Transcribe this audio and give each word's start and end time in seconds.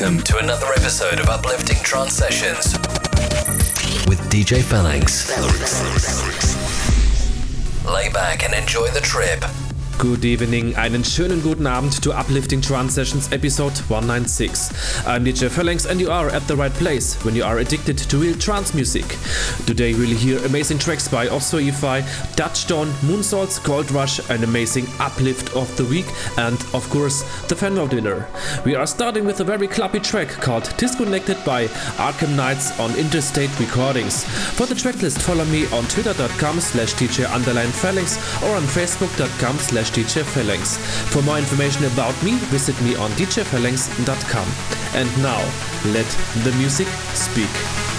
welcome 0.00 0.22
to 0.22 0.38
another 0.38 0.66
episode 0.72 1.20
of 1.20 1.28
Uplifting 1.28 1.76
Trance 1.82 2.14
Sessions 2.14 2.72
with 4.08 4.18
DJ 4.30 4.62
Phalanx. 4.62 5.28
Lay 7.86 8.08
back 8.08 8.42
and 8.42 8.54
enjoy 8.54 8.88
the 8.92 9.00
trip. 9.00 9.44
Good 10.00 10.24
evening, 10.24 10.74
einen 10.76 11.04
schönen 11.04 11.42
guten 11.42 11.66
Abend 11.66 12.02
to 12.02 12.12
Uplifting 12.12 12.62
Trance 12.62 12.94
Sessions 12.94 13.30
episode 13.32 13.76
196. 13.90 15.06
I'm 15.06 15.26
DJ 15.26 15.50
Phalanx 15.50 15.84
and 15.84 16.00
you 16.00 16.10
are 16.10 16.30
at 16.30 16.48
the 16.48 16.56
right 16.56 16.72
place 16.72 17.22
when 17.22 17.34
you 17.34 17.44
are 17.44 17.58
addicted 17.58 17.98
to 17.98 18.16
real 18.16 18.34
trance 18.38 18.72
music. 18.72 19.04
Today 19.66 19.92
we'll 19.92 20.16
hear 20.16 20.42
amazing 20.46 20.78
tracks 20.78 21.06
by 21.06 21.26
Ozo 21.26 21.60
Effy, 21.60 22.02
Touchdown, 22.34 22.86
Moonsouls, 23.02 23.62
Cold 23.62 23.90
Rush, 23.90 24.26
an 24.30 24.42
amazing 24.42 24.86
uplift 25.00 25.54
of 25.54 25.68
the 25.76 25.84
week, 25.84 26.06
and 26.38 26.58
of 26.74 26.88
course 26.90 27.22
the 27.48 27.56
Fender 27.56 27.86
dinner. 27.86 28.26
We 28.64 28.74
are 28.74 28.86
starting 28.86 29.24
with 29.24 29.40
a 29.40 29.44
very 29.44 29.68
clubby 29.68 30.00
track 30.00 30.28
called 30.28 30.72
Disconnected 30.76 31.44
by 31.44 31.66
Arkham 31.98 32.36
Knights 32.36 32.78
on 32.78 32.94
Interstate 32.96 33.50
Recordings. 33.58 34.24
For 34.56 34.66
the 34.66 34.74
tracklist 34.74 35.20
follow 35.20 35.44
me 35.46 35.66
on 35.72 35.84
twitter.com 35.84 36.60
slash 36.60 36.94
underline 37.32 37.70
Phalanx 37.70 38.16
or 38.42 38.54
on 38.56 38.62
facebook.com 38.62 39.56
slash 39.58 39.90
Phalanx. 39.90 40.76
For 41.12 41.22
more 41.22 41.38
information 41.38 41.84
about 41.86 42.20
me, 42.22 42.32
visit 42.50 42.80
me 42.82 42.94
on 42.96 43.10
djphalanx.com. 43.12 44.48
And 44.94 45.22
now, 45.22 45.40
let 45.92 46.06
the 46.44 46.52
music 46.58 46.88
speak. 47.14 47.89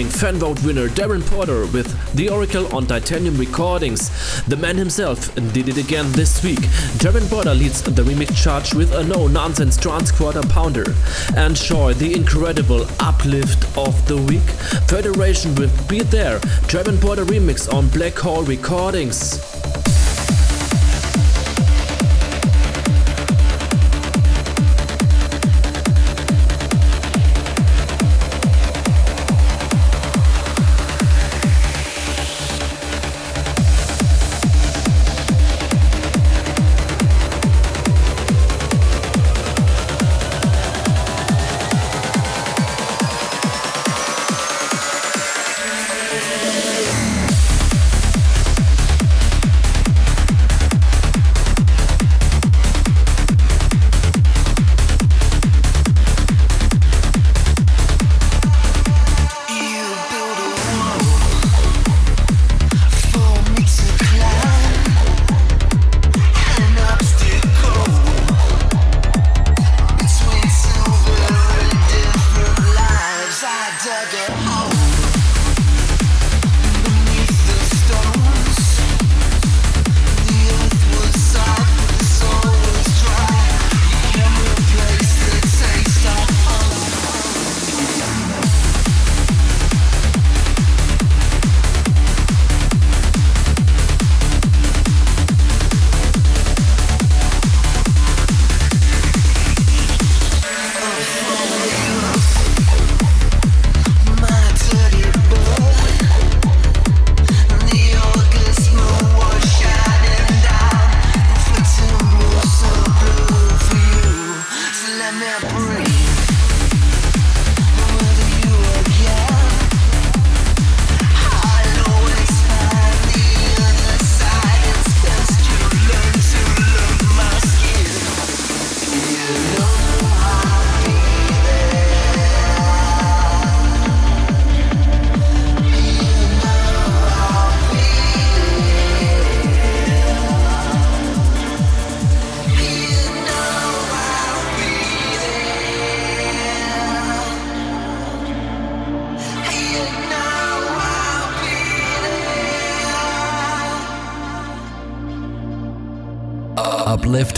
The 0.00 0.08
stunning 0.08 0.32
fan 0.32 0.40
vote 0.40 0.64
winner 0.64 0.88
Darren 0.88 1.20
Porter 1.26 1.66
with 1.66 2.14
The 2.14 2.30
Oracle 2.30 2.74
on 2.74 2.86
Tytanium 2.86 3.38
Recordings. 3.38 4.08
The 4.46 4.56
man 4.56 4.78
himself 4.78 5.34
did 5.52 5.68
it 5.68 5.76
again 5.76 6.10
this 6.12 6.42
week. 6.42 6.60
Darren 7.00 7.28
Porter 7.28 7.54
leads 7.54 7.82
the 7.82 8.02
remix 8.02 8.34
charge 8.34 8.72
with 8.72 8.94
a 8.94 9.04
no 9.04 9.26
nonsense 9.26 9.76
trance 9.76 10.10
quarter 10.10 10.40
pounder. 10.40 10.86
And 11.36 11.50
Enjoy 11.50 11.92
the 11.92 12.14
incredible 12.14 12.86
uplift 12.98 13.76
of 13.76 14.08
the 14.08 14.16
week. 14.16 14.48
Federation 14.88 15.54
with 15.56 15.86
Be 15.86 16.00
There, 16.00 16.38
Darren 16.70 16.98
Porter 16.98 17.26
remix 17.26 17.70
on 17.70 17.88
Black 17.88 18.14
Hole 18.14 18.42
Recordings. 18.44 19.49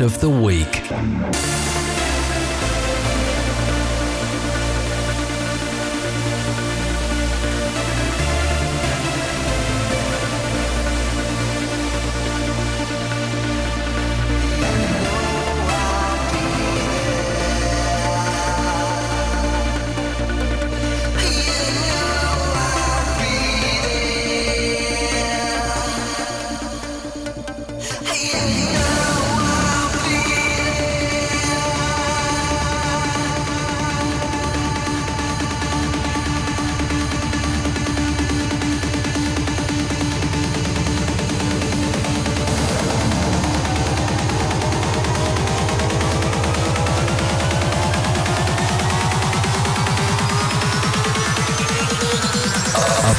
Of 0.03 0.20
the 0.20 0.28
Week. 0.28 0.72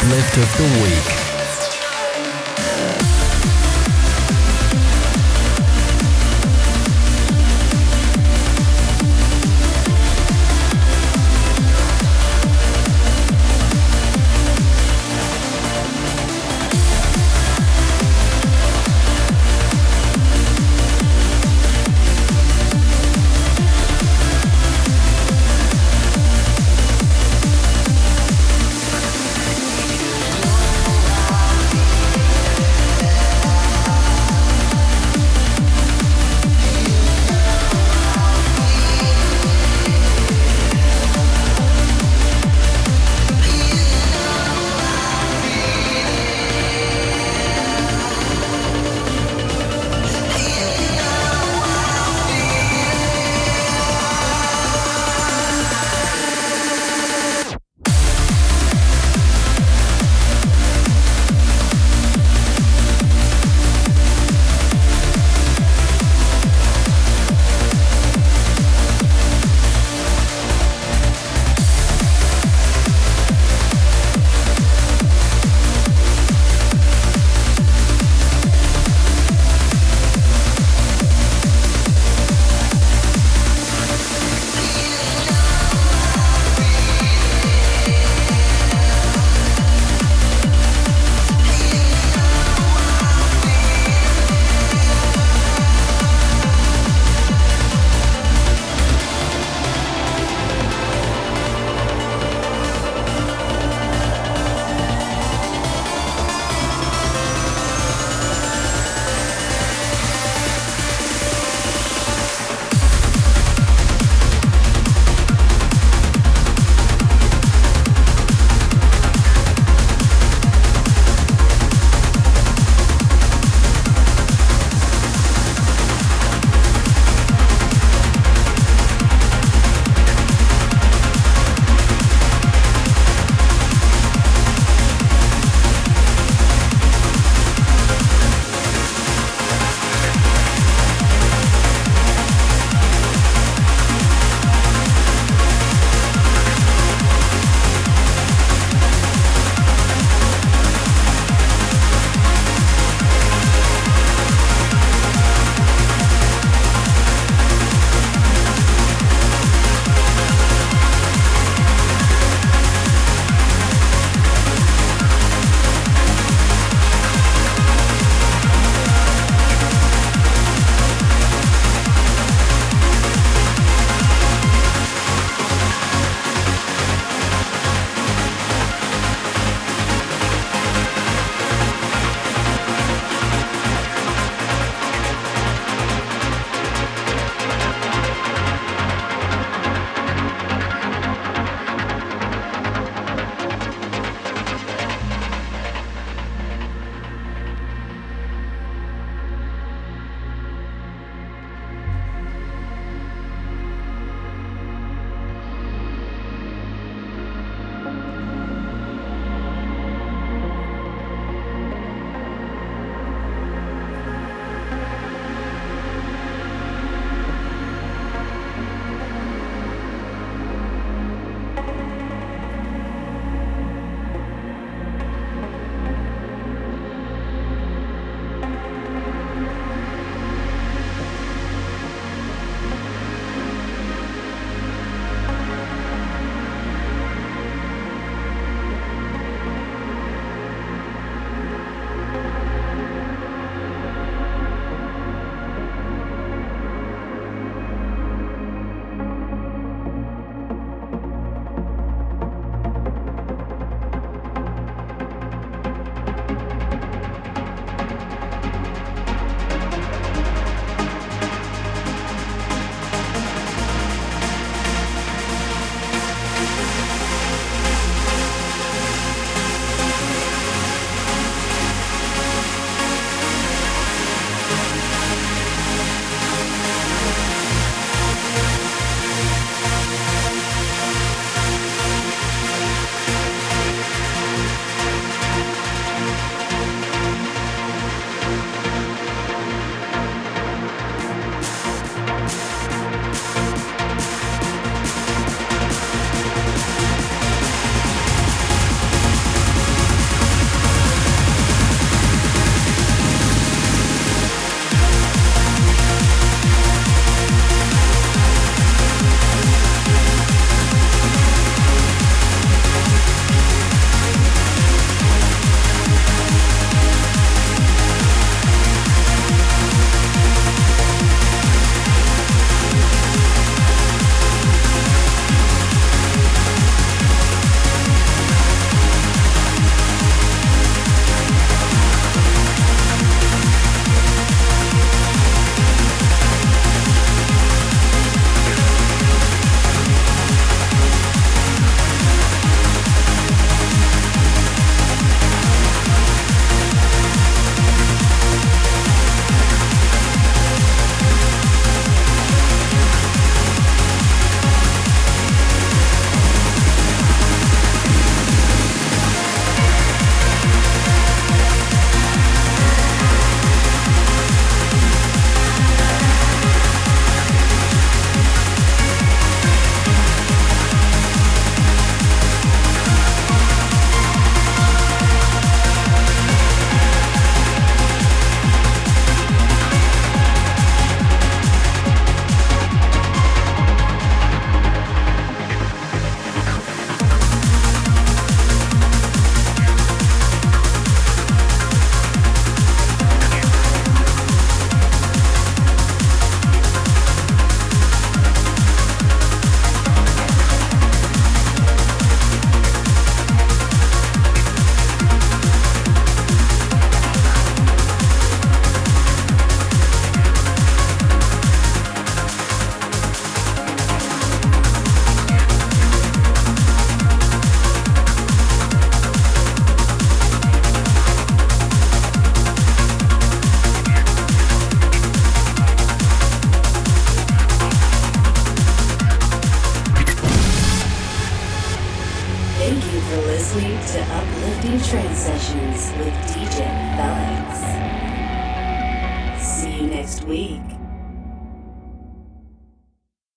Uplift 0.04 0.38
of 0.38 0.58
the 0.58 0.84
Week. 0.84 1.23